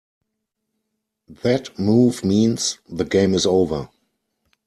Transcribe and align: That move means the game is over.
That 1.43 1.77
move 1.77 2.23
means 2.23 2.79
the 2.89 3.05
game 3.05 3.35
is 3.35 3.45
over. 3.45 3.87